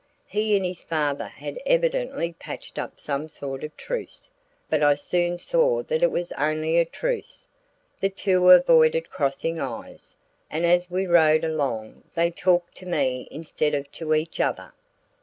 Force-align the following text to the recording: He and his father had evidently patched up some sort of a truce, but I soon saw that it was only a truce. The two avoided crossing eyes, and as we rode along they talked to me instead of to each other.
He 0.25 0.55
and 0.57 0.65
his 0.65 0.81
father 0.81 1.27
had 1.27 1.59
evidently 1.63 2.33
patched 2.39 2.79
up 2.79 2.99
some 2.99 3.29
sort 3.29 3.63
of 3.63 3.71
a 3.71 3.75
truce, 3.77 4.31
but 4.67 4.81
I 4.81 4.95
soon 4.95 5.37
saw 5.37 5.83
that 5.83 6.01
it 6.01 6.09
was 6.09 6.31
only 6.31 6.79
a 6.79 6.85
truce. 6.85 7.45
The 7.99 8.09
two 8.09 8.49
avoided 8.49 9.11
crossing 9.11 9.59
eyes, 9.59 10.15
and 10.49 10.65
as 10.65 10.89
we 10.89 11.05
rode 11.05 11.43
along 11.43 12.01
they 12.15 12.31
talked 12.31 12.73
to 12.77 12.87
me 12.87 13.27
instead 13.29 13.75
of 13.75 13.91
to 13.91 14.15
each 14.15 14.39
other. 14.39 14.73